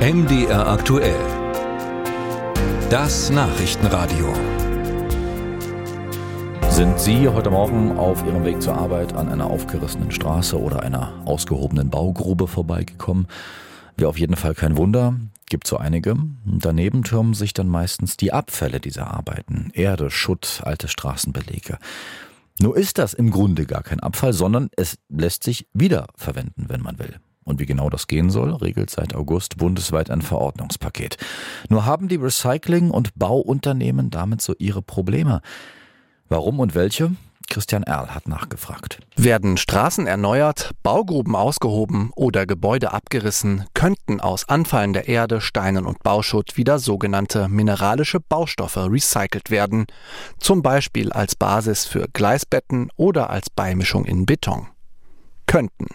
[0.00, 1.20] MDR aktuell.
[2.88, 4.32] Das Nachrichtenradio.
[6.70, 11.12] Sind Sie heute Morgen auf Ihrem Weg zur Arbeit an einer aufgerissenen Straße oder einer
[11.26, 13.26] ausgehobenen Baugrube vorbeigekommen?
[13.98, 15.16] Wäre auf jeden Fall kein Wunder.
[15.50, 16.16] Gibt so einige.
[16.46, 19.70] Daneben türmen sich dann meistens die Abfälle dieser Arbeiten.
[19.74, 21.76] Erde, Schutt, alte Straßenbelege.
[22.58, 26.98] Nur ist das im Grunde gar kein Abfall, sondern es lässt sich wiederverwenden, wenn man
[26.98, 27.20] will.
[27.50, 31.18] Und wie genau das gehen soll, regelt seit August bundesweit ein Verordnungspaket.
[31.68, 35.42] Nur haben die Recycling- und Bauunternehmen damit so ihre Probleme.
[36.28, 37.10] Warum und welche?
[37.48, 39.00] Christian Erl hat nachgefragt.
[39.16, 46.56] Werden Straßen erneuert, Baugruben ausgehoben oder Gebäude abgerissen, könnten aus anfallender Erde, Steinen und Bauschutt
[46.56, 49.86] wieder sogenannte mineralische Baustoffe recycelt werden,
[50.38, 54.68] zum Beispiel als Basis für Gleisbetten oder als Beimischung in Beton.
[55.46, 55.88] Könnten.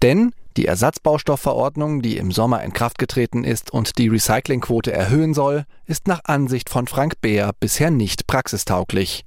[0.00, 5.64] Denn die Ersatzbaustoffverordnung, die im Sommer in Kraft getreten ist und die Recyclingquote erhöhen soll,
[5.86, 9.24] ist nach Ansicht von Frank Beer bisher nicht praxistauglich.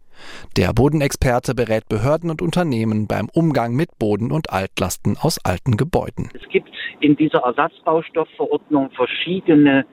[0.58, 6.30] Der Bodenexperte berät Behörden und Unternehmen beim Umgang mit Boden und Altlasten aus alten Gebäuden.
[6.36, 9.88] Es gibt in dieser Ersatzbaustoffverordnung verschiedene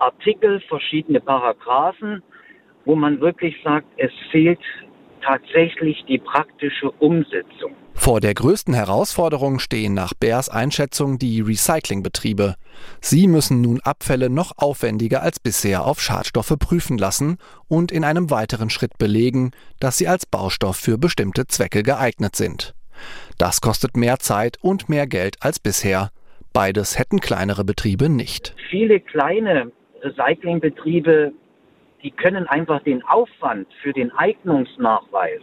[0.00, 2.20] Artikel, verschiedene Paragraphen,
[2.84, 4.58] wo man wirklich sagt, es fehlt
[5.22, 7.76] tatsächlich die praktische Umsetzung.
[8.10, 12.56] Vor der größten Herausforderung stehen nach Bärs Einschätzung die Recyclingbetriebe.
[13.00, 18.28] Sie müssen nun Abfälle noch aufwendiger als bisher auf Schadstoffe prüfen lassen und in einem
[18.28, 22.74] weiteren Schritt belegen, dass sie als Baustoff für bestimmte Zwecke geeignet sind.
[23.38, 26.10] Das kostet mehr Zeit und mehr Geld als bisher.
[26.52, 28.56] Beides hätten kleinere Betriebe nicht.
[28.70, 29.70] Viele kleine
[30.02, 31.30] Recyclingbetriebe,
[32.02, 35.42] die können einfach den Aufwand für den Eignungsnachweis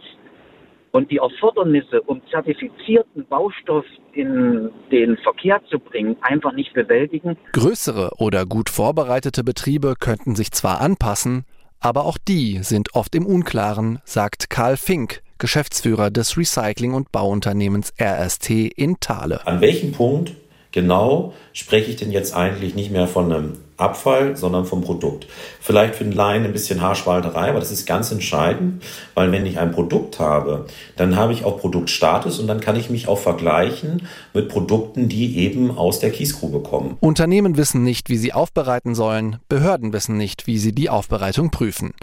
[0.92, 7.36] und die Erfordernisse, um zertifizierten Baustoff in den Verkehr zu bringen, einfach nicht bewältigen.
[7.52, 11.44] Größere oder gut vorbereitete Betriebe könnten sich zwar anpassen,
[11.80, 17.92] aber auch die sind oft im Unklaren, sagt Karl Fink, Geschäftsführer des Recycling- und Bauunternehmens
[18.00, 19.46] RST in Thale.
[19.46, 20.34] An welchem Punkt
[20.72, 25.28] genau spreche ich denn jetzt eigentlich nicht mehr von einem Abfall, sondern vom Produkt.
[25.60, 28.82] Vielleicht für den Laien ein bisschen Haarspalterei, aber das ist ganz entscheidend,
[29.14, 32.90] weil wenn ich ein Produkt habe, dann habe ich auch Produktstatus und dann kann ich
[32.90, 36.96] mich auch vergleichen mit Produkten, die eben aus der Kiesgrube kommen.
[37.00, 41.94] Unternehmen wissen nicht, wie sie aufbereiten sollen, Behörden wissen nicht, wie sie die Aufbereitung prüfen.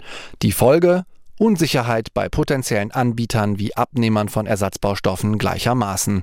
[0.42, 1.04] Die Folge?
[1.38, 6.22] Unsicherheit bei potenziellen Anbietern wie Abnehmern von Ersatzbaustoffen gleichermaßen.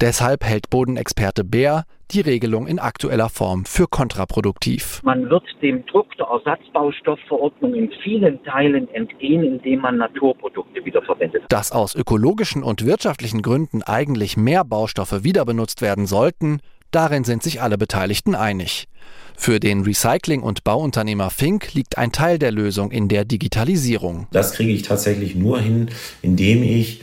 [0.00, 5.00] Deshalb hält Bodenexperte Bär die Regelung in aktueller Form für kontraproduktiv.
[5.04, 11.44] Man wird dem Druck der Ersatzbaustoffverordnung in vielen Teilen entgehen, indem man Naturprodukte wiederverwendet.
[11.50, 16.60] Dass aus ökologischen und wirtschaftlichen Gründen eigentlich mehr Baustoffe wieder benutzt werden sollten,
[16.90, 18.88] darin sind sich alle Beteiligten einig.
[19.36, 24.26] Für den Recycling- und Bauunternehmer Fink liegt ein Teil der Lösung in der Digitalisierung.
[24.32, 25.90] Das kriege ich tatsächlich nur hin,
[26.22, 27.02] indem ich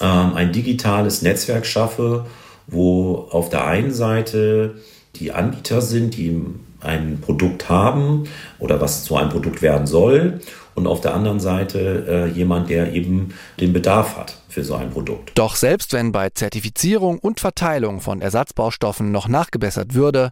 [0.00, 2.26] ähm, ein digitales Netzwerk schaffe,
[2.66, 4.80] wo auf der einen Seite
[5.18, 6.40] die Anbieter sind, die
[6.80, 8.24] ein Produkt haben
[8.58, 10.40] oder was zu einem Produkt werden soll
[10.74, 14.90] und auf der anderen Seite äh, jemand, der eben den Bedarf hat für so ein
[14.90, 15.32] Produkt.
[15.34, 20.30] Doch selbst wenn bei Zertifizierung und Verteilung von Ersatzbaustoffen noch nachgebessert würde,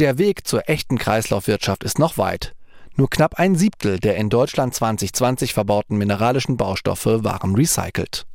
[0.00, 2.54] der Weg zur echten Kreislaufwirtschaft ist noch weit.
[2.96, 8.26] Nur knapp ein Siebtel der in Deutschland 2020 verbauten mineralischen Baustoffe waren recycelt.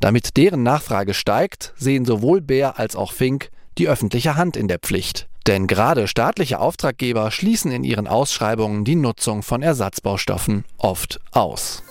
[0.00, 4.78] Damit deren Nachfrage steigt, sehen sowohl Bär als auch Fink die öffentliche Hand in der
[4.78, 5.26] Pflicht.
[5.46, 11.82] Denn gerade staatliche Auftraggeber schließen in ihren Ausschreibungen die Nutzung von Ersatzbaustoffen oft aus.